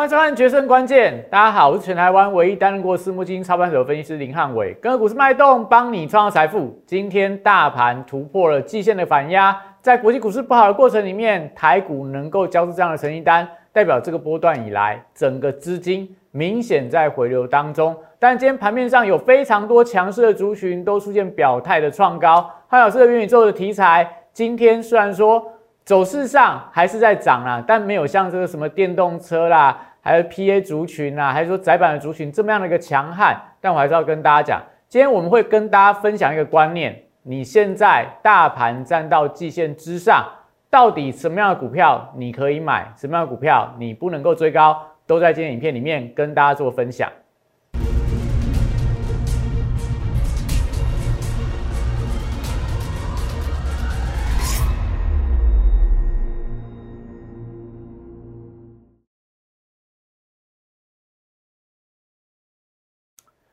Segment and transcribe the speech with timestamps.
[0.00, 6.82] 欢迎收看《决胜关键》，大家好，我是全台湾唯一担任过私募基金操盘手的分析师林汉伟，跟着股市脉动，帮你创造财富。
[6.86, 17.94] 今天大盘突破了季线的反压，在国际股市不好的过程里面，台股能够交出这样的成绩单，代表这个波段以来，整个资金明显在回流当中。
[18.18, 25.46] 但今天盘面上有非常多强势的族群都出现表态的创高，汉老师的元宇宙的题材，今天虽然说
[25.84, 29.88] 走势上还是在涨啦，但没有像这个什么电动车啦。
[30.02, 40.26] 还有 PA 族群啊，还是说窄板的族群这么样的一个强悍，但我还是要跟大家讲，今天我们会跟大家分享一个观念：你现在大盘站到季线之上，
[40.70, 47.10] 到底什么样的股票你可以买，什么样的股票你不能够追高，都在今天影片里面跟大家做分享。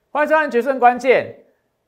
[0.10, 1.36] 欢迎收看《决胜关键》。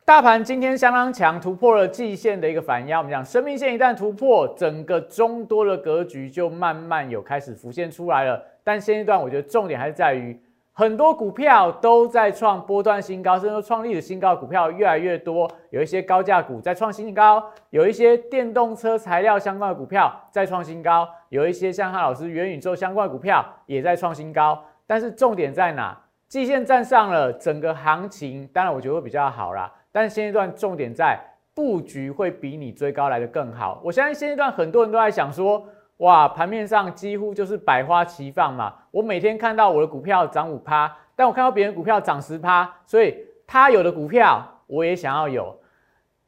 [0.05, 2.97] 大盘今天相当强，突破了季线的一个反压。
[2.97, 8.43] 我们讲生命线一旦突破，整个中多的格局就慢慢有开始浮现出来了。
[8.61, 10.37] 但现阶段，我觉得重点还是在于，
[10.73, 14.35] 很多股票都在创波段新高，甚至创历史新高。
[14.35, 24.61] 股票越来越多，有一些高价股在创新高，有一些电动车材料相关的股票在创新高，有一些像汉老师元宇宙相关的股票也在创新高。
[24.85, 25.97] 但是重点在哪？
[26.29, 29.69] 季线站上了，整个行情当然我觉得会比较好啦。
[29.91, 31.19] 但是现阶段重点在
[31.55, 33.81] 布局会比你追高来的更好。
[33.83, 38.71] 我相信现阶段很多人都在想说，哇，盘面上几乎就是百花齐放嘛。
[38.91, 45.59] 我每天看到我的股票涨五趴，但我看到别人股票涨十趴，所以他有的股票我也想要有。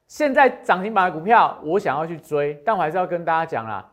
[0.08, 3.88] 现在涨停板的股票我想要去追，但我还是要跟大家讲啦，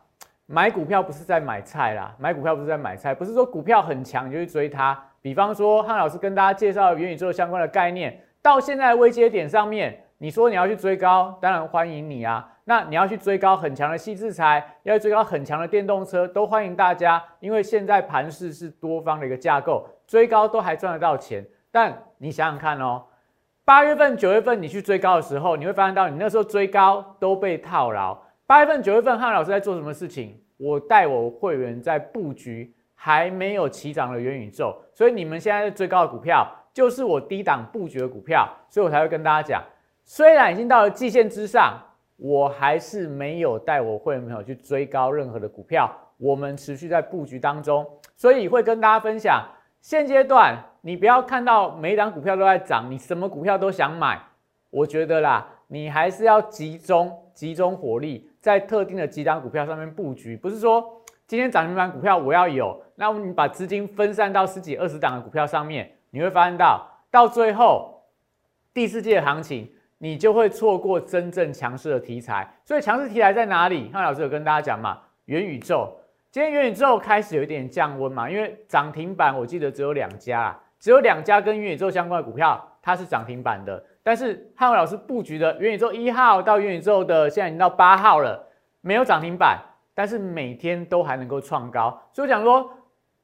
[0.47, 4.99] 买股票不是在买菜啦，买股票不是在买菜，不是说股票很强你就去追它。
[5.21, 12.49] 比方说，汉老师跟大家介绍元宇宙相关的概念，到现在的微接点上面，你说你要去追高，当然欢迎你啊。
[12.65, 21.43] 那你要去追高很强的细制材，要追高很强的电动车，都欢迎大家，因为现在盘势是多方的一个架构，追高都还赚得到钱。
[21.71, 23.03] 但你想想看哦，
[23.65, 28.17] 八月份、九月份你去追高的时候，你会发现到你那时候追高都被套牢。
[28.45, 30.39] 八月份、九月份，汉老师在做什么事情？
[30.57, 32.73] 我带我会员在布局。
[33.01, 39.63] 还没有起涨的元宇宙，所以你们现在在追高的股票，就是我低档布局的股票，所以我才会跟大家讲，
[40.03, 41.81] 虽然已经到了季线之上，
[42.17, 47.87] 我还是没有带我会员朋友去追高任何的股票，我们持续在布局当中，
[48.17, 49.47] 所以会跟大家分享，
[49.79, 54.21] 现阶段你不要看到每一档股票都在涨，你什么股票都想买，
[54.71, 60.97] 我觉得啦，你还是要集中集中火力在特定的几档股票上面布局，不是说。
[61.29, 68.01] 今天涨停板股票我要有，那我们把资金分散到十几二十档的股票上面，你会发现到到最后
[68.73, 72.51] 第四季的行情，你就会错过真正强势的题材。
[72.65, 73.91] 所以强势题材在哪里？
[73.93, 75.95] 汉老师有跟大家讲嘛，元宇宙。
[76.31, 83.83] 今天元宇宙开始有一点降温嘛，因为涨停板我记得只有两家，只有两家跟元宇宙相关的股票它是涨停板的。
[84.01, 88.47] 但是汉老师布局的元宇宙一号到元宇宙的现在已经到八号了，
[88.81, 89.59] 没有涨停板。
[89.99, 92.71] 但是每天都还能够创高，所以讲说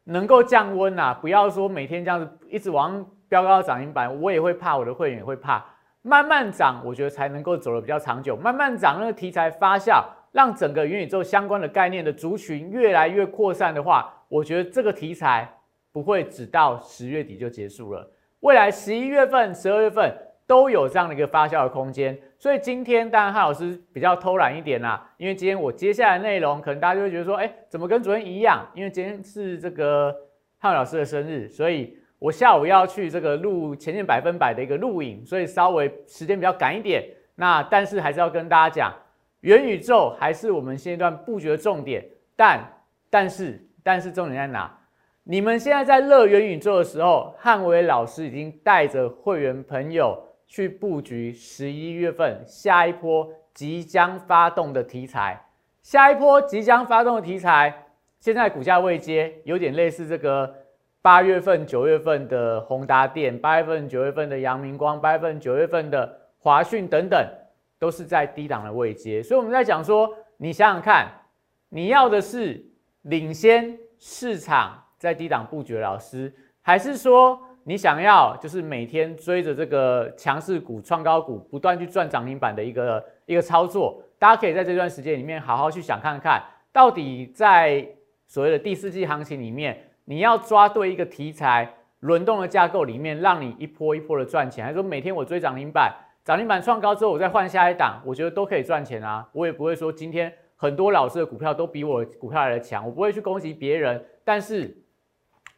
[0.03, 5.65] 能够降温啊，不要说每天这样子一直往飙高涨停板，我也会怕，我的会员也会怕。
[6.01, 8.35] 慢慢涨，我觉得才能够走得比较长久。
[8.35, 10.03] 慢慢涨，那个题材发酵，
[10.33, 15.49] 让整个元宇宙相关的概念的族群越来越扩散的话，我觉得这个题材
[15.93, 18.05] 不会只到十月底就结束了。
[18.41, 20.13] 未来十一月份、十二月份。
[20.47, 28.63] 都有这样的一个发酵的空间，所以今天当然汉老师比较偷懒一点啦，因为今天我接下来内容可能大家就会觉得说，哎，怎么跟昨天一样？
[28.75, 30.16] 因为今天是这个
[30.59, 37.03] 汉老师的生日，所以我下午要去这个录前线百分百的一个录影，所以稍微时间比较赶一点。
[37.34, 38.94] 那但是还是要跟大家讲，
[39.41, 42.05] 元宇宙还是我们现阶段布局的重点，
[42.35, 42.63] 但
[43.09, 44.72] 但是但是重点在哪？
[45.23, 50.22] 你们现在在乐元宇宙的时候，汉伟老师已经带着会员朋友。
[50.47, 55.45] 去布局十一月份下一波即将发动的题材，
[55.81, 57.87] 下一波即将发动的题材，
[58.19, 60.53] 现在股价未接，有点类似这个
[61.01, 67.27] 八月份、九月份的宏达电，八月份、九月份的阳明光，八月份、九月份的华讯等等，
[67.79, 69.23] 都是在低档的位阶。
[69.23, 71.11] 所以我们在讲说，你想想看，
[71.69, 72.63] 你要的是
[73.03, 77.39] 领先市场在低档布局的老师，还是说？
[77.67, 87.84] 你想要就是每天追着这个强势股、创高股，不断去赚涨停板的一个一个操作，大家可以在这段时间里面好好去想看看，到底在
[88.28, 89.76] 所谓的第四季行情里面，
[90.06, 94.64] 你要抓对一个题材，轮动的架构里面，让你一波一波的赚钱。
[94.64, 95.91] 还是说每天我追涨停板，
[96.23, 99.28] 涨停板创高之后，我再换下一档，我觉得都可以赚钱啊。
[99.32, 104.06] 我也不会说今天很多老师的股票都比我股票来的强，我不会去攻击别人。
[104.23, 104.78] 但是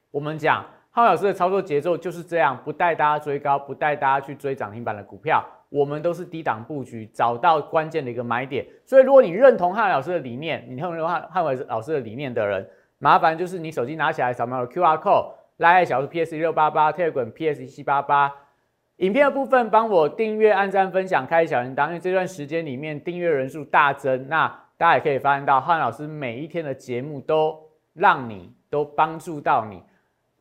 [0.09, 0.65] 我们讲，
[0.97, 5.45] 浩老师的操作节奏就是这样，不带大家追高，不带大家去追涨停板的股票。
[5.69, 8.65] 我们都是低档布局，找到关键的一个买点。
[8.83, 12.67] 所以，如果你认同汉老师的理念，你认同汉汉伟老师的理念的人，
[12.97, 18.33] 麻烦就是你手机拿起来扫描 Q R code，拉爱小数 P S 六八八，Telegram P S 七八八。
[18.95, 24.47] 影片的部分帮我订阅、按赞、分享、开小铃铛，因为这段时间里面订阅人数大增，那
[24.79, 27.55] 大家也可以发现到汉老师每一天的节目都
[27.93, 29.83] 让你都帮助到你，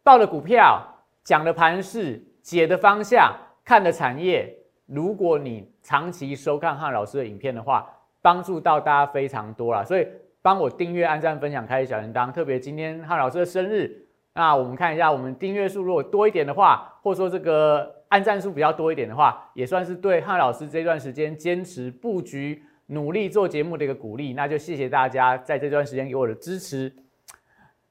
[0.07, 0.81] 报的股票、
[1.25, 4.57] 讲的盘势、解的方向、看的产业。
[4.87, 7.85] 如果你长期收看汉老师的影片的话，
[8.23, 9.83] 帮助到大家非常多啦。
[9.83, 10.07] 所以
[10.41, 12.31] 帮我订阅、按赞、分享、开小铃铛。
[12.31, 24.35] 特别今天汉老师的生日，那我们看一下，我们订阅数如果多一点的话，或者说这个按赞数比较多一点的话，也算是对汉老师这段时间坚持布局、努力做节目的一个鼓励。
[24.35, 26.95] 那就谢谢大家在这段时间给我的支持。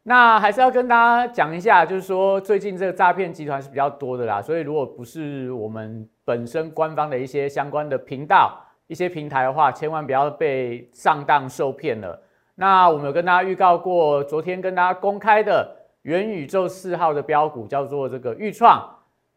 [0.07, 8.55] 那还是要跟大家讲一下，就是说最近这个诈骗集团是比较多的啦，所以如果不是我们本身官方的一些相关的频道、
[8.85, 12.21] 一些平台的话，千万不要被上当受骗了。
[12.53, 18.87] 那我们有跟大家预告过，昨天跟大家公开的元宇宙四号的标股叫做这个预创，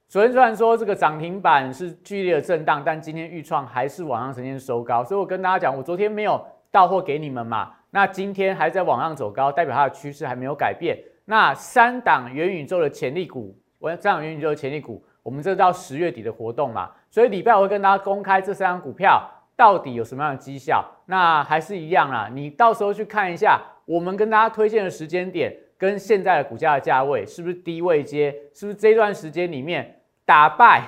[0.06, 6.38] 昨天虽然说这个涨停板是剧烈的震荡，但今天预创还是往上呈现收高，所以我跟大家讲，我昨天没有
[6.70, 7.72] 到货给你们嘛。
[7.90, 10.99] 那今天还在往上走高，代表它的趋势还没有改变。
[11.25, 19.23] 那三档元宇宙的潜力股，我三档元宇宙的潜力股，我们这到十月底的活动嘛，所以礼拜我会跟大家公开这三档股票
[19.56, 20.85] 到底有什么样的绩效。
[21.06, 30.82] 那还是一样啦，你到时候去看一下，我们跟大家推荐的时间点跟现在的股价的价位是不是低位接，是不是这段时间里面打败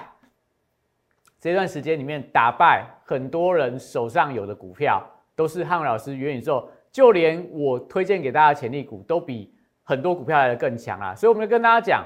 [1.38, 5.02] 这段时间里面打败很多人手上有的股票，
[5.34, 6.68] 都是汉老师元宇宙。
[6.92, 11.14] 就连我推荐给大家的潜力股都比很多股票来的更强啊！
[11.14, 12.04] 所以我们跟大家讲，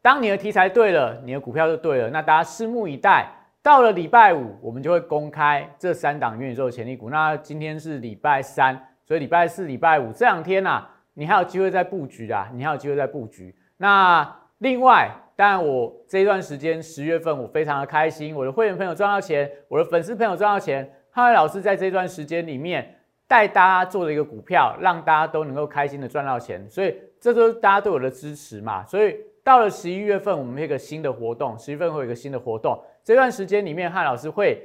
[0.00, 2.10] 当你的题材对了，你的股票就对了。
[2.10, 3.26] 那大家拭目以待，
[3.62, 7.08] 到了礼拜五，我们就会公开这三档元宇宙潜力股。
[7.08, 12.50] 那今天是礼拜三，所以礼拜四、礼拜五这两天呐，你还有机会在布局啊！
[12.52, 13.54] 你还有机会在布局。
[13.76, 20.90] 那另外，当然我这一段时间十月份我非常的开心，我的会员朋友赚到钱，我的粉丝朋友赚到钱。
[21.10, 22.96] 汉伟老师在这段时间里面。
[23.32, 28.84] 带大家做的一个股票，让大家都能够开心的赚到钱，所以这都是大家对我的支持嘛。
[28.84, 32.78] 所以到了十一月份，我们有一个新的活动，十一月份会有一个新的活动。
[33.02, 34.62] 这段时间里面，汉老师会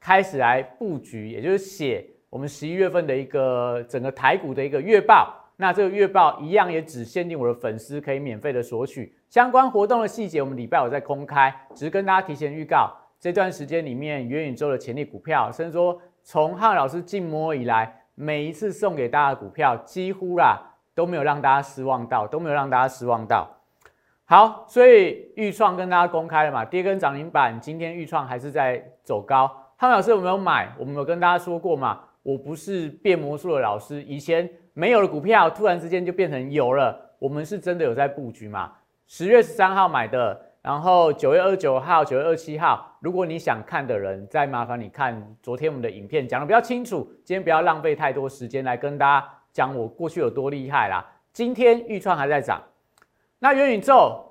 [0.00, 5.32] 开始来布局，也就是写我们十一月份的一个整个台股的一个月报。
[5.54, 9.14] 那这个月报一样也只限定我的粉丝可以免费的索取。
[9.28, 12.92] 相关活动的细节，我们礼拜五再公开，只是跟大家提前预告。
[13.20, 17.94] 这段时间里面，元宇宙的潜力股票，甚至说从汉老师进摸以来。
[18.20, 20.60] 每一次送给大家的股票，几乎啦
[20.92, 23.48] 都没有让大家失望到，都没有让大家失望到。
[24.24, 29.48] 好，所以预创跟大家公开了嘛，跌跟涨停板，今天预创还是在走高。
[29.78, 30.68] 汤老师有没有买？
[30.76, 38.72] 我们有跟大家说过嘛，我不是变魔术的老师，以前没有的股票，突然之间就变成有了，我们是真的有在布局嘛。
[39.06, 40.47] 十月十三号买的。
[40.68, 47.10] 然后九月二十九号、九月二十七号，如果你想看的人，再麻烦你看昨天我们的影片，讲的比较清楚。
[47.24, 51.02] 今天不要浪费太多时间来跟大家讲我过去有多厉害啦。
[51.32, 52.62] 今天预创还在涨，
[53.38, 54.22] 那元宇宙，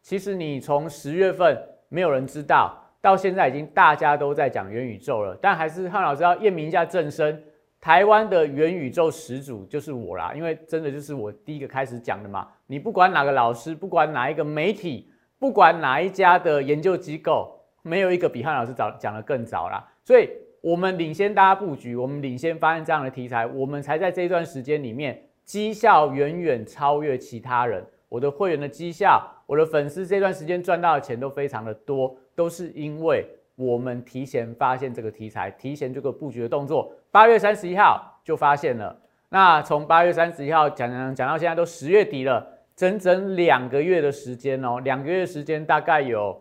[0.00, 5.36] 其实你从十月份没有人知道，到现在已经大家都在讲元宇宙了。
[5.42, 7.44] 但还是汉老师要验明一下正身，
[7.82, 12.48] 台湾的元宇宙始祖就是我啦，因为真的就是我第一个开始讲的嘛。
[12.66, 15.10] 你不管哪个老师，不管哪一个媒体。
[15.38, 19.86] 不管哪一家的研究机构，没有一个比汉老师早讲的更早啦。
[20.02, 27.84] 所以我们领先大家布局，我们领先发现这样的题材，我们才在这一段时间里面绩效远远超越其他人。
[28.08, 33.26] 我的会员的绩效，我的粉丝这段时间赚到的钱都非常的多，都是因为
[33.56, 36.92] 我们提前发现这个题材，提前这个布局的动作。
[37.10, 38.96] 八月三十一号就发现了，
[39.28, 42.55] 那从八月三十一号讲讲讲到现在都十月底了。
[42.76, 46.38] 整整两个月的时间哦，两个月时间大概有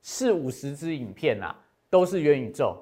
[0.00, 1.54] 四五十支影片啊，
[1.90, 2.80] 都是元宇宙。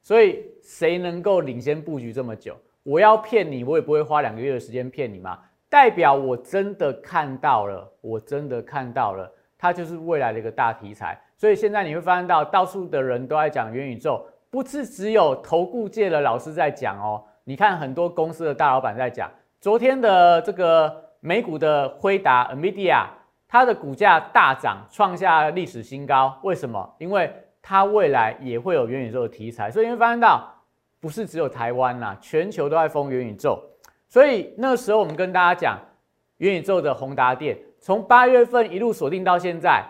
[0.00, 2.56] 所以谁能够领先布局这么久？
[2.84, 5.36] 我要骗你，我也不会花两个月的时间骗你嘛。
[5.68, 11.20] 代表我真的看到了，我真的看到了，它就是未来的一个大题材。
[11.36, 17.22] 所以现在你会发现到，到处的人都在讲元宇宙，不是只有投顾界的老师在讲哦。
[17.42, 19.28] 你看很多公司的大老板在讲，
[19.60, 21.09] 昨天的这个。
[21.20, 23.06] 美股的辉达 （NVIDIA），
[23.46, 26.38] 它的股价大涨，创下历史新高。
[26.42, 26.94] 为什么？
[26.98, 27.30] 因为
[27.62, 30.52] 它未来也会有元宇宙的题材，所以你会发现到，
[30.98, 33.62] 不是只有台湾呐，全球都在封元宇宙。
[34.08, 35.78] 所以那时候我们跟大家讲，
[36.38, 39.84] 元宇宙的宏达电，从八月份一路锁定到现在。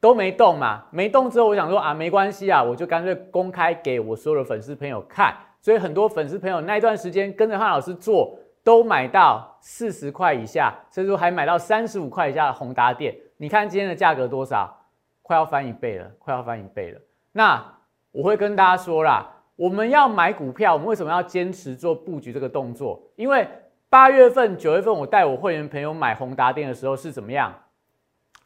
[0.00, 5.34] 都没动嘛，没动之后，我想说啊，没关系啊，我就干脆公开给我所有的粉丝朋友看。
[5.62, 13.14] 所以很多粉丝朋友那一段时间跟着汉老师做，都买到四十块以下，甚至说还买到三十五块以下的宏达电。
[13.36, 14.74] 你看今天的价格多少？
[15.22, 17.00] 快要翻一倍了，快要翻一倍了。
[17.32, 17.64] 那
[18.10, 23.02] 我会跟大家说啦，我们要买股票，我们为什么要坚持做布局这个动作？
[23.16, 23.48] 因为
[23.88, 27.54] 八月份、九月份我带我会员朋友买宏达电的时候是怎么样？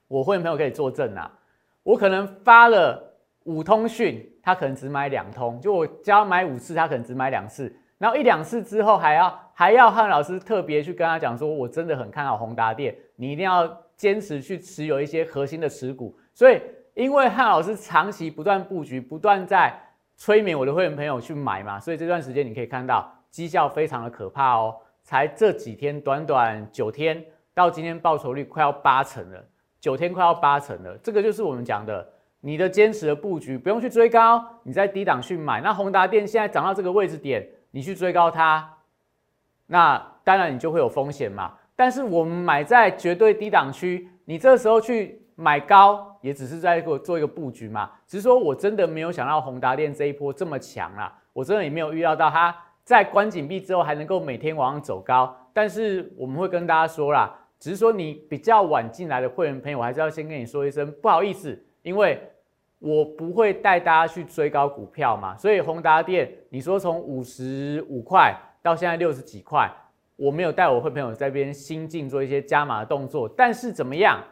[0.06, 1.30] 我会员朋友可以作证啊。
[1.82, 3.02] 我可能发了
[3.44, 16.16] 五通讯，他可能只买两通，就我只要买五次，他可能只买两次，然后一两次之后还要还要汉老师特别去跟他讲说，我真的很看好宏达电，你一定要坚持去持有一些核心的持股。
[16.32, 16.60] 所以
[16.94, 19.72] 因为汉老师长期不断布局，不断在
[20.16, 29.44] 催眠我的会员朋友去买嘛，所以这段时间你可以看到绩效非常的可怕哦，才这几天短短九天到今天报酬率快要八成了。
[29.80, 32.04] 九天快要八成了，这个就是我们讲的，
[32.40, 35.60] 你的坚持的布局，不用去追高，你在低档去买。
[35.60, 38.76] 那宏达电现在涨到这个位置点，你去追高它，
[39.66, 41.54] 那当然你就会有风险嘛。
[41.76, 47.90] 但是我们买在绝对低档区，你这时候去买高，也只是在给我做一个布局嘛。
[48.06, 55.36] 只是说我真的没有想到宏达电这一波这么强啦，我真的也没有预料到它在关紧闭之后还能够每天往上走高。
[55.52, 57.34] 但是我们会跟大家说啦。
[57.60, 62.22] 只是说你比较晚进来的会员朋友，我还是要先跟你说一声不好意思，因为
[62.78, 65.36] 我不会带大家去追高股票嘛。
[65.36, 69.70] 所以宏达电，你说从五十五块到现在六十几块，
[70.16, 73.28] 我没有带我会朋友在边新进做一些加码的动作。
[73.28, 74.22] 但是怎么样，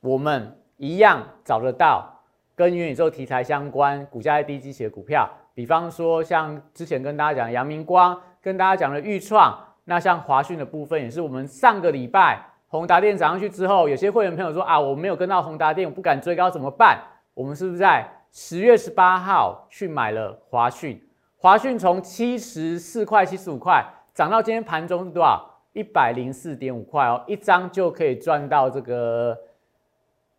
[0.00, 2.08] 我们一样找得到
[2.54, 12.42] 跟元宇宙题材相关、股价在低基期的股票，比方说像之前跟大家讲阳明光，跟大家讲的豫创，那像华讯的部分，也是我们上个礼拜。
[12.68, 17.00] 宏达电涨上去之后，有些会员朋友说啊，我没有跟到宏达电，我不敢追高怎么办？
[17.36, 20.98] 我们是不是在十月十八号去买了华讯？
[21.36, 25.46] 华讯从七十四块、七十五块涨到今天盘中是多少？
[25.74, 29.36] 一百零四点五块哦，一张就可以赚到这个，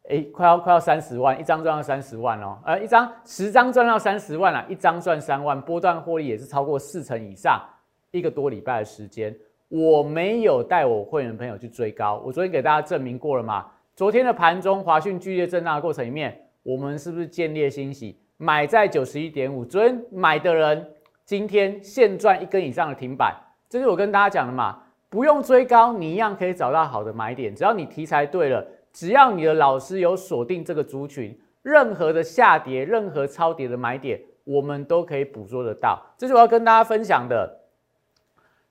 [0.09, 7.61] 哎，快要快要三十万，一张赚到三十万哦，呃，一张十张赚到三十万了，一张赚三万，波段获利也是超过四成以上，
[8.09, 9.37] 一个多礼拜的时间。
[9.69, 13.67] 我没有带我会员朋友去追高，我昨天给大家证明过了嘛？
[13.95, 19.63] 昨天的盘中华讯剧烈震荡的过程里面，我们是不是见猎欣喜，买在九十一点五？
[19.63, 20.85] 昨天买的人，
[21.23, 23.33] 今天现赚一根以上的停板，
[23.69, 24.77] 这是我跟大家讲的嘛？
[25.07, 35.97] 不用追高，你一样可以找到好的买点，只要你题材对了，只要你的老师有锁定这个族群，任何的下跌，任何超跌的买点，我们都可以捕捉得到。
[36.17, 37.61] 这是我要跟大家分享的。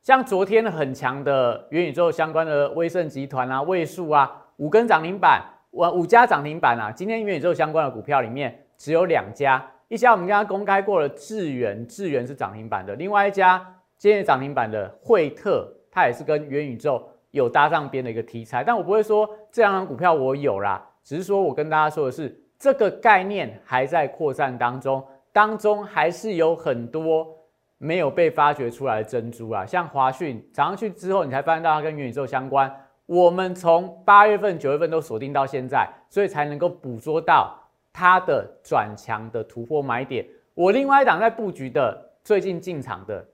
[0.03, 5.43] 像昨天很强的元宇宙相关的威盛集团啊、位数啊，五根涨停板，
[5.77, 6.91] 我五家涨停板啊。
[6.91, 12.95] 今天元宇宙相关的股票里面只有两家，一家我们刚刚公开过了，智源，智源是涨停板的。
[12.95, 13.63] 另外一家
[13.99, 18.65] 今天涨停板的惠特，它也是跟元宇宙有搭上边的一个题材。
[18.65, 27.35] 但我不会说这两张股票我有啦，只是说我跟大家说的是，这个概念还在扩散当中，当中还是有很多。
[27.79, 32.75] 没有被发掘出来的珍珠啊，像华讯涨上去之后，你才发现到它跟元宇宙相关。
[33.07, 37.57] 我们从八月份、九月份都锁定到现在，所以才能够捕捉到
[37.93, 40.27] 它的转强的突破买点。
[40.55, 43.25] 我另外一档在布局的，最近进场的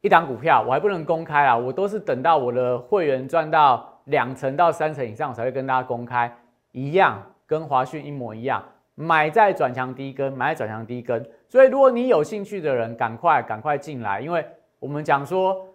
[0.00, 6.36] 一档股票，我还不能公开啊，我都是等到我的会员赚到两成到三成以上，我才会跟大家公开。
[6.72, 8.62] 一样，跟华讯一模一样。
[8.98, 14.42] 买在转强低根，买在转强低根，所以如果你有兴趣的人，赶快赶快进来，因为
[14.78, 15.66] 我们讲说，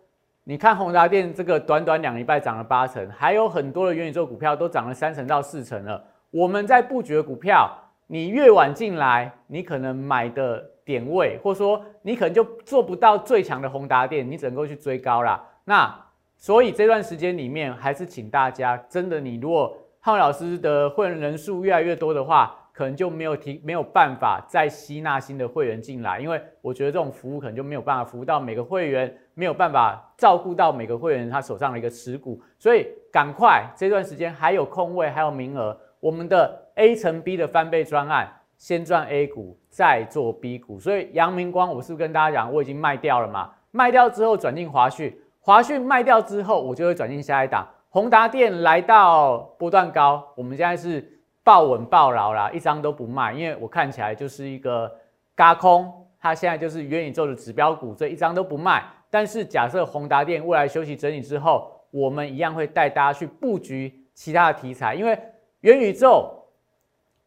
[0.51, 6.03] 你看宏达电这个短短两礼拜涨了八成，还有很多的元宇宙股票都涨了三成到四成了。
[6.29, 7.71] 我们在布局的股票，
[8.07, 15.41] 你越晚进来，你可能买的点位，或者说你可能就做不到最强的宏达电，你只能够去追高啦。
[15.63, 15.97] 那
[16.35, 43.51] 所以这段时间里面，还是请大家真的，你如果浩老师的会员人数越来越多的话，可能就没有提没有办法再吸纳新的会员进来，因为我觉得这种服务可能就没有办法服务到每个会员，没有办法照顾到每个会员他手上的一个持股，所以赶快这段时间还有空位还有名额，我们的 A 乘 B 的翻倍专案，先赚 A 股再做 B 股，所以阳明光我是不是跟大家讲我已经卖掉了嘛？
[43.71, 54.91] 卖掉之后转进华讯，华讯卖掉之后我就会转进下一档，宏达电来到波段高，我们现在是抱稳抱牢啦，一张都不卖，因为我看起来就是一个
[55.35, 58.83] 嘎空，它现在就是元宇宙的指标股，所以一张都不卖。
[59.11, 65.15] 但是假设宏达电未来休息整理之后，我们一样会带大家去布局其他的题材，因为
[65.59, 66.33] 元宇宙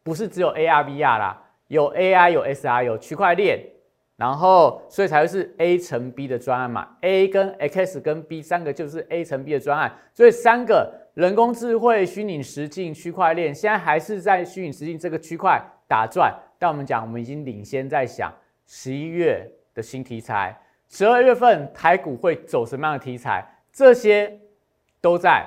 [0.03, 3.63] 不是只有 AR、VR 啦，有 AI、有 SR、有区块链。
[4.17, 16.33] 然后，所以才会是 A 乘 B 的专案嘛，A 跟 X 跟 B 三个就是 A 乘 B 的专案，所以三个人工智慧、虚拟实境、区块链，现在还是在虚拟实境这个区块打转。
[16.57, 18.33] 但我们讲，我们已经领先在想
[18.65, 24.39] 十一月的新题材，十二月份台股会走什么样的题材，这些
[25.01, 25.45] 都在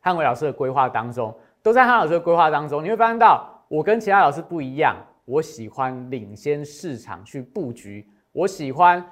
[0.00, 2.82] 汉伟老师的规划当中，都在汉老师的规划当中。
[2.82, 4.96] 你会发现到，我跟其他老师不一样。
[5.24, 9.04] 我喜欢领先市场去布局，我喜欢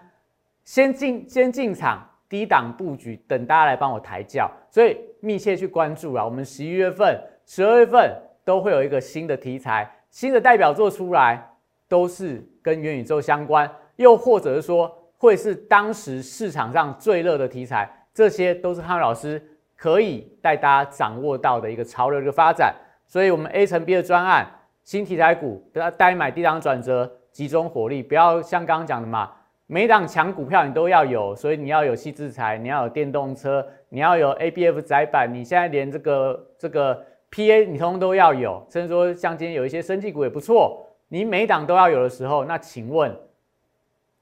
[0.65, 6.25] 先进先进场低档布局，等大家来帮我抬轿，所以密切去关注啊。
[6.25, 8.11] 我们十一月份、十二月份
[8.47, 11.47] 都会有一个新的题材、新的代表作出来，
[11.87, 14.91] 都是跟元宇宙相关，又或者是说
[15.27, 19.45] 会是当时市场上最热的题材，这些都是汉老师
[19.77, 22.75] 可以带大家掌握到的一个潮流的发展。
[23.07, 24.49] 所以，我们 A 乘 B 的专案。
[24.85, 29.33] 新题材股，不要单买低档转折，集中火力，不要像刚刚讲的嘛，
[29.67, 43.13] 每档强股票你都要有，所以你要有细制材，你要有电动车，你要有 A B F 窄板，你现在连这个这个 P A 你通通都要有，甚至说像今天有一些生技股也不错，你每档都要有的时候，那请问，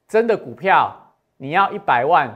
[0.07, 0.95] 真的股票
[1.37, 2.29] 你要一百万，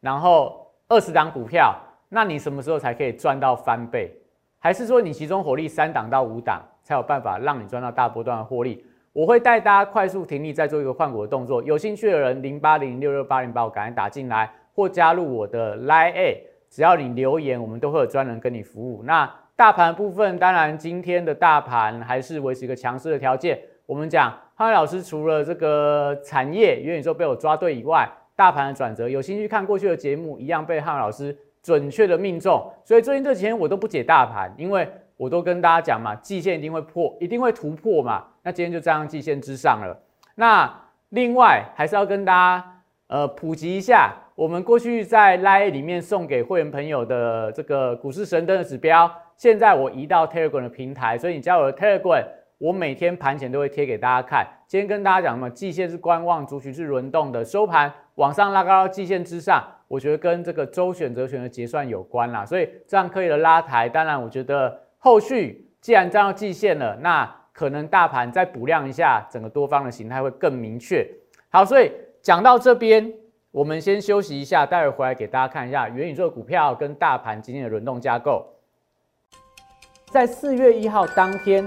[0.00, 1.74] 然后二十档股票，
[2.08, 4.14] 那你什么时候才可以赚到翻倍？
[4.58, 6.62] 还是说你集中火力三档到五档？
[6.82, 8.84] 才有办法让你赚到大波段的获利。
[9.12, 11.62] 我会带大家快速停利，再做一个换股的动作。
[11.62, 16.46] 有兴趣的人，零八零六六八零八，我赶紧打进来，或加入我的 Line A。
[16.68, 19.02] 只要你留言，我们都会有专人跟你服务。
[19.04, 23.60] 那大盘部分，当然今天的大盘还是维持一个强势的条件。
[23.86, 32.70] 我们讲，汉老师除了这个产业元宇宙被我抓对以外，大盘的转折，有兴趣看过去的节目，一样被汉老师准确的命中。
[32.84, 34.86] 所以最近这几天我都不解大盘，因为。
[35.16, 38.24] 我都跟大家讲嘛，季线一定会破，一定会突破嘛。
[38.42, 39.94] 那今天就站上季线之上了。
[40.34, 40.74] 那
[41.10, 52.24] 另外还是要跟大家呃普及一下，我们过去在 Line 里面送给会员朋友的这个股市神灯的指标，现在我移到 Telegram 的平台，所以你加我的 Telegram，
[52.60, 54.46] 我每天盘前都会贴给大家看。
[54.66, 63.88] 今天跟大家讲什么，季线是观望，族群是轮动的，收盘往上拉高到季线之上，我觉得跟这个周选择权的结算有关啦，所以这样可以的拉抬。
[63.88, 64.78] 当然，我觉得。
[65.02, 71.08] 后续既然站到季线了，那可能大盘再补量一下，整个多方的形态会更明确。
[71.48, 73.10] 好，所以讲到这边，
[73.50, 78.46] 我们先休息一下，待会回来给大家看一下元宇宙股票跟大盘今天的轮动架构。
[80.10, 81.66] 在四月一号当天，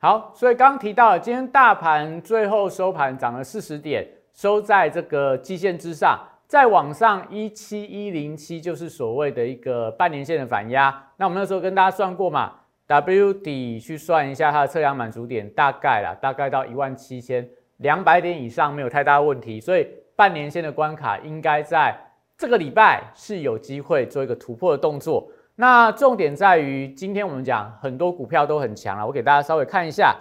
[0.00, 6.16] 好，所以刚刚提到了，今天大盘最后收盘涨了四十点，收在这个基线之上。
[6.46, 11.04] 再往上一七一零七就是所谓的一个半年线的反压。
[11.16, 12.52] 那我们那时候跟大家算过嘛
[12.86, 17.46] ，W 底去算一下它的测量满足点，大概啦，大概到一万七千
[17.78, 19.60] 两百点以上没有太大问题。
[19.60, 19.84] 所以
[20.14, 21.92] 半年线的关卡应该在
[22.36, 25.28] 这个礼拜是有机会做一个突破的动作。
[25.60, 30.16] 那重点在于，今天我们讲很多股票都很强了，我给大家稍微看一下。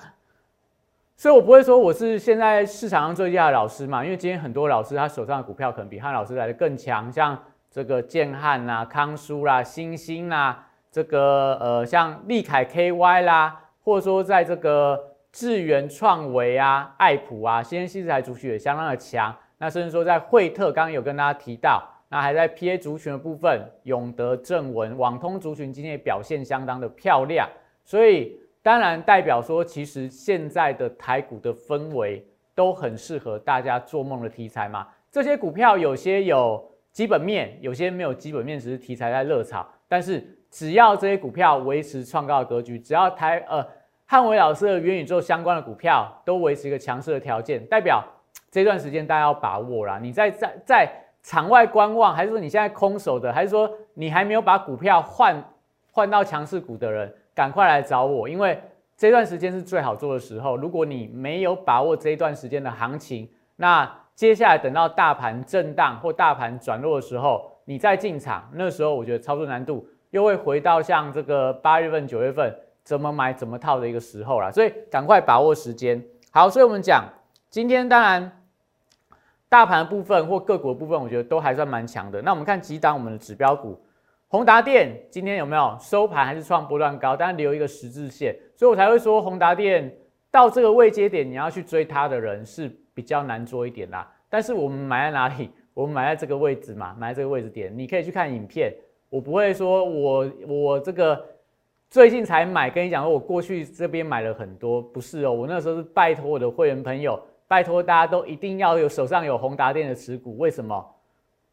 [1.15, 7.37] 所以我不会说我是现在市场上最佳的老师嘛，因为今天很多老师他手上的股票可能比汉老师来的更强，像
[7.69, 14.99] 这个建汉啦、康舒啦、新兴啦，这个呃像利凯 KY 啦，或者说在这个
[15.31, 19.35] 智源创维啊、爱普啊，先天新材族群也相当的强。
[19.59, 21.83] 那甚至说在惠特，刚刚有跟大家提到。
[22.09, 27.49] 那还在 PA 族群的部分，永德正文、网通族群今天也表现相当的漂亮，
[27.83, 34.87] 所以当然代表说，其实现在的台股的氛围都很适合大家做梦的题材嘛。
[35.11, 39.67] 这些股票有些有基本面，有些没有基本面，只是题材在热炒。
[39.89, 43.65] 但是只要这些股票维持创高的格局，只要台呃
[44.05, 48.01] 汉伟老师的元宇宙相关的股票都维持一个强势的条件，代表
[48.49, 49.99] 这段时间大家要把握啦。
[50.01, 51.03] 你在在在。
[51.27, 55.43] 场外观望，还是说你现在空手的，还是说你还没有把股票换
[55.91, 58.57] 换到强势股的人，赶快来找我，因为
[58.95, 60.55] 这段时间是最好做的时候。
[60.55, 74.49] 如果你没有把握这一段时间的行情，那接下来等到大盘震荡或大盘转弱的时候，你再进场，那时候我觉得操作难度又会回到像这个八月份、九月份怎么买怎么套的一个时候了。
[74.49, 76.01] 所以赶快把握时间。
[76.31, 77.03] 好，所以我们讲
[77.49, 78.31] 今天当然。
[79.49, 82.21] 大盘的部分或个股的部分，我觉得都还算蛮强的。
[82.21, 83.79] 那我们看几档我们的指标股，
[84.27, 89.89] 宏达电今天有没有收盘还是创波段高，但留一个十字线，所以我才会说宏达电
[90.29, 94.11] 到这个位阶点，你要去追它的人是比较难做一点啦。
[94.29, 95.49] 但是我们买在哪里？
[95.73, 98.73] 我们买在这个位置嘛，买在这个位置点，你可以去看影片。
[99.09, 101.23] 我不会说我我这个
[101.89, 107.17] 最近才买，跟你讲说我过去这边买了很多，不是哦，我那时候是拜托我的会员朋友。
[107.47, 110.37] 拜托，大家都一定要有手上有宏达电的持股。
[110.37, 110.95] 为什么？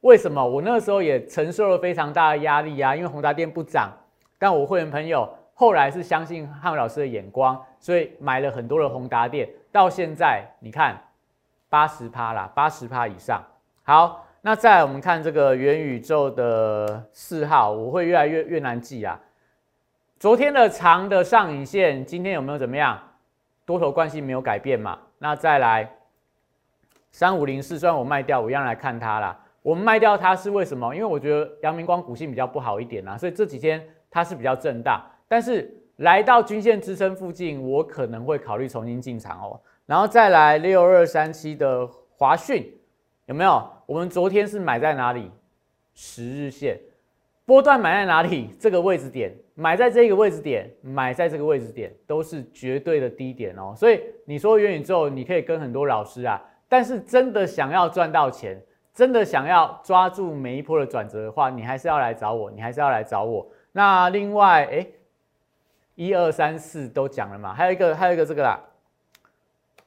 [0.00, 0.44] 为什么？
[0.44, 3.90] 我那个时候也承受了非常大的压力啊，因为宏达电不涨。
[4.38, 9.48] 但我会员朋友后来是相信汉老师的眼光，所以买了很多的宏达电。
[9.70, 11.00] 到现在你看，
[11.70, 13.42] 八十趴啦，八十趴以上。
[13.84, 19.18] 好，那再我们看这个元宇宙的四号，我会越来越越难记啊。
[20.18, 22.98] 昨天的长的上影线，今天有没有怎么样？
[23.64, 24.98] 多头关系没有改变嘛？
[25.18, 25.90] 那再来
[27.10, 29.38] 三五零四，虽然我卖掉，我一样来看它啦。
[29.62, 30.94] 我们卖掉它是为什么？
[30.94, 35.02] 因为我觉得阳明光股性比较不好一点啊，所以这几天它是比较震荡。
[35.26, 39.58] 但是来到均线支撑附近，我可能会考虑重新进场哦。
[39.86, 42.70] 然后再来六二三七的华讯，
[43.26, 43.70] 有没有？
[43.86, 45.30] 我们昨天是买在哪里？
[45.94, 46.78] 十日线。
[47.46, 48.54] 波段买在哪里？
[48.58, 53.72] 这个位置点，买在这个位置点，买在这个位置点，都是绝对的低点哦。
[53.76, 58.60] 所以你说元宇宙，你可以跟很多老师啊，但是真的想要赚到钱，
[58.92, 63.46] 真的想要抓住每一波的转折的话，你还是要来找我，你还是要来找我。
[63.70, 64.86] 那另外，哎，
[65.94, 68.60] 一二三四都讲了嘛，还有一个，还有一个这个啦，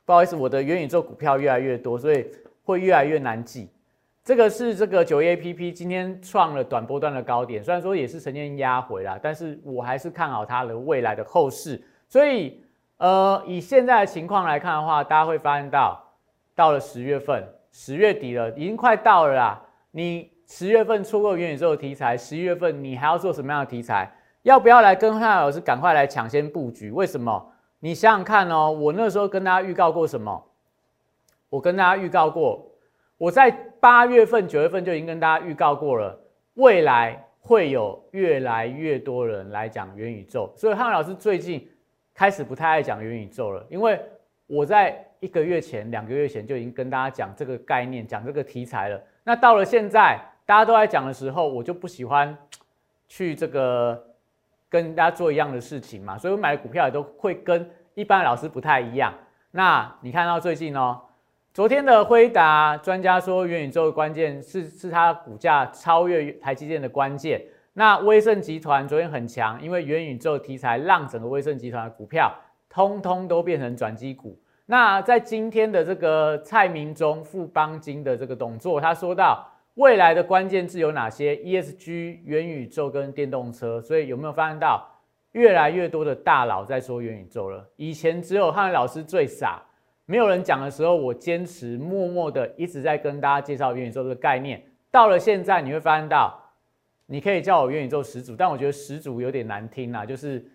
[0.05, 2.25] 不好意思，我的元宇宙股票越来越多，所以
[2.63, 3.69] 会越来越难记。
[4.27, 11.81] 这个是这个九 A P P 今天创了短波段的高点，虽然说也是曾经压回来，但是我还是看好它的未来的后市。
[12.09, 12.61] 所以，
[12.97, 16.03] 呃，以现在的情况来看的话，大家会发现到，
[16.53, 19.61] 到了十月份，十月底了，已经快到了啦。
[19.91, 24.13] 你十月份错过元宇宙的题材，十一月份你还要做什么样的题材？
[24.41, 26.91] 要不要来跟汉老师赶快来抢先布局？
[26.91, 27.53] 为什么？
[27.79, 30.43] 你想想看哦，我那时候跟大家预告过什么？
[31.49, 32.66] 我跟大家预告过。
[33.17, 33.49] 我在
[33.79, 36.15] 八月份、九月份就已经跟大家预告过了，
[36.53, 41.67] 未来会有越来越多人来讲元宇宙，所以汉老师最近
[42.13, 43.99] 开始不太爱讲元宇宙了，因为
[44.45, 49.01] 我在一个月前、两个月前就已经跟大家讲这个概念、讲这个题材了。
[49.23, 52.37] 那到了现在大家都在讲的时候，我就不喜欢
[53.07, 53.99] 去这个
[54.69, 59.11] 跟大家做一样的事情嘛，所以我买的股票也都会跟一般老师不太一样。
[59.49, 61.01] 那你看到最近哦。
[61.57, 67.41] 昨天的辉达专家说，元宇宙的关键是是它股价超越台积电的关键。
[67.73, 72.31] 那威盛集团昨天很强，因为元宇宙题材让整个威盛集团的股票
[72.69, 74.39] 通通都变成转机股。
[74.67, 79.43] 那在今天的这个蔡明忠富邦金的这个动作，他说到
[79.73, 83.81] 未来的关键字有哪些？ESG、元宇宙跟电动车。
[83.81, 84.87] 所以有没有发现到
[85.31, 87.67] 越来越多的大佬在说元宇宙了？
[87.77, 89.63] 以前只有汉老师最傻。
[90.09, 94.63] 没有人讲的时候，我坚持默默的一直在跟大家介绍元宇宙这个概念。
[94.89, 96.33] 到了现在，你会发现到，
[97.07, 100.49] 你可以叫我元宇宙始祖，但我觉得始祖有点难听啊，就是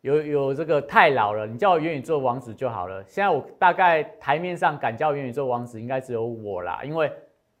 [0.00, 1.46] 有有这个太老了。
[1.46, 3.00] 你叫我元宇宙王子就好了。
[3.06, 7.08] 现在我大概台面上敢叫元宇宙王子，应该只有我啦，因为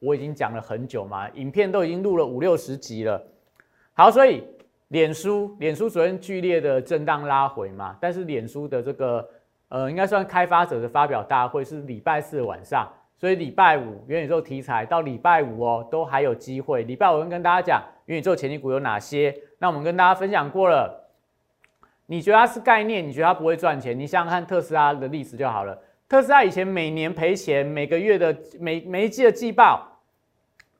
[0.00, 3.24] 我已经讲了很久嘛，影片都已经录了五六十集了。
[3.92, 4.42] 好，所以
[4.88, 9.26] 脸书，脸书昨天剧烈的震荡拉回嘛，但是脸书的这个
[9.70, 16.82] 呃，应该算开发者的发表大会是礼拜四晚上，所以礼拜五元宇宙题材到礼拜五哦，都还有机会。
[16.82, 21.08] 礼拜五跟大家讲元宇宙前期股有哪些，那我们跟大家分享过了。
[22.06, 23.06] 你觉得它是概念？
[23.06, 23.96] 你觉得它不会赚钱？
[23.96, 25.78] 你想想看特斯拉的历史就好了。
[26.08, 29.86] 特斯拉以前每年赔钱，每个月的每每一季的季报、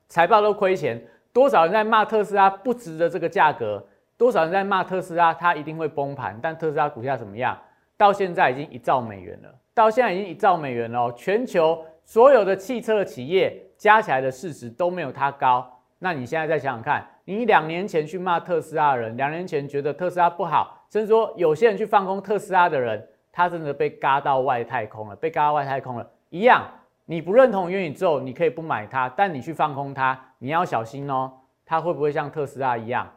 [0.09, 1.01] 财报都亏钱，
[1.31, 3.81] 多少人在骂特斯拉不值得这个价格？
[4.17, 6.37] 多少人在骂特斯拉，它一定会崩盘？
[6.43, 7.57] 但特斯拉股价怎么样？
[8.01, 11.11] 到现在已经一兆美元了，到现在已经一兆美元了。
[11.11, 15.71] 全球所有的汽车企业加起来的市值都没有它高。
[15.99, 23.07] 那你现在再想想看，你两年前去骂特斯拉的人，两年前觉得特斯拉不好，甚至说有些人去放空特斯拉的人。
[23.31, 26.11] 他真的被嘎到外太空了，被嘎到外太空了。
[26.29, 26.67] 一样，
[27.05, 31.31] 你不认同元宇宙，你可以不买它，但你去放空它，你要小心哦。
[31.67, 33.07] 它会不会像特斯拉一样，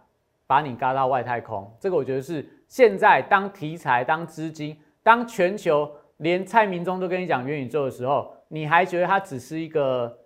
[0.46, 1.74] 把你嘎到外太空？
[1.80, 10.18] 这个我觉得是现在当题材、当资金、当全球连蔡明忠都跟你讲元宇宙的时候，你还觉得它只是一个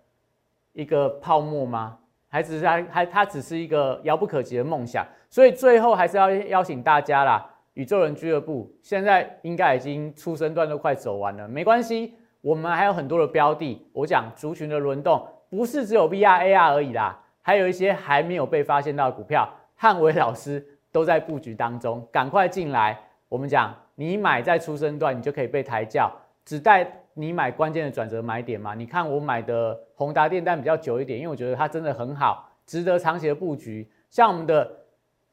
[0.73, 1.99] 一个泡沫吗？
[2.31, 5.07] 还只是还还它只是一个遥不可及的梦想？
[5.31, 7.51] 所以最后还是要邀请大家啦。
[7.75, 13.87] 宇宙人俱乐部现在应该已经出生段都快走完了，没关系，我们还有很多的标的。
[13.93, 20.67] 我讲族群的轮动，不是只有 VR、AR 而已啦，还有一些还没有被发现到的股票，汉伟老师
[20.99, 22.99] 都在布局当中，赶快进来。
[23.29, 26.11] 我们讲，你买在出生段，你就可以被抬轿，
[26.45, 26.85] 只带
[27.15, 28.75] 你买关键的转折买点嘛。
[28.75, 33.89] 你看我买的宏达电但比较久一点，因为我觉得它真的很好，值得长期的布局。
[34.11, 34.69] 像我们的。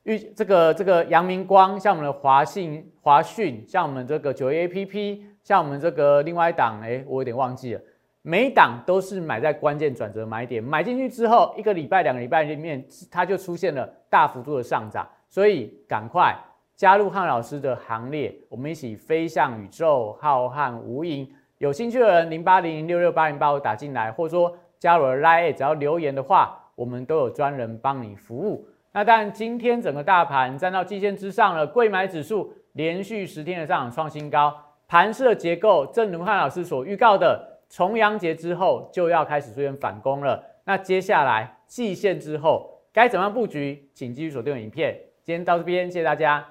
[0.03, 7.81] 玉这个这个阳明光，像我们的华信华讯，像我们这个九 A P P，像我们这个另外一档，哎，我有点忘记了，
[8.21, 16.35] 每一档都是买在关键转折买点，买进去之后一个礼拜、两个礼拜里面，它就出现了大幅度的上涨，所以赶快
[16.75, 21.27] 加入汉老师的行列，我们一起飞向宇宙浩瀚无垠。
[21.57, 28.67] 有兴趣的人，零八零零六六八零八五打进来，或者说加入 Line，只要留言的话，我们都有专人帮你服务。
[28.91, 34.53] 那但今天整个大盘站到季线之上了，贵买指数连续十天的上涨创新高，
[34.87, 40.43] 盘势的结构正如汉老师所预告的，重阳节之后就要开始出现反攻了。
[40.65, 43.89] 那接下来季线之后该怎么样布局？
[43.93, 44.97] 请继续锁定影片。
[45.25, 46.45] 今天到这边，谢谢大家。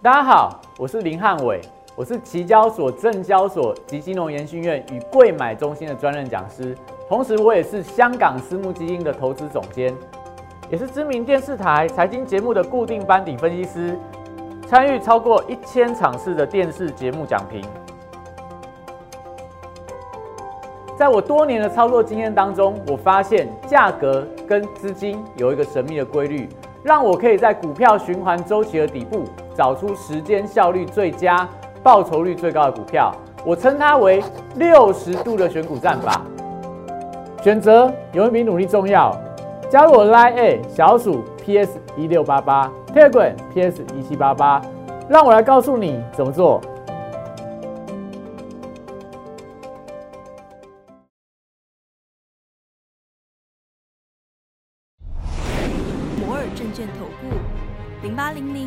[0.00, 1.60] 大家好，我是林汉伟，
[1.96, 6.72] 我是期交所、证交所及金融研训院与贵买中心的专任讲师，
[7.08, 9.92] 同时我也是香港私募基金的投资总监。
[10.70, 13.98] 也是知名电视台财经节目的固定班底分析师，
[14.68, 17.60] 参与超过一千场次的电视节目讲评。
[20.96, 26.48] 在我多年的操作经验当中，我发现价格跟资金有一个神秘的规律，
[26.82, 31.48] 让我可以在股票循环周期的底部找出时间效率最佳、
[31.82, 33.12] 报酬率最高的股票。
[33.44, 34.22] 我称它为
[34.56, 36.20] 六十度的选股战法。
[37.42, 39.16] 选择有一比努力重要。
[39.68, 44.60] 加入我 Line A 小鼠 PS 一六八八，Telegram PS 一七八八，
[45.08, 46.60] 让我来告诉你怎么做。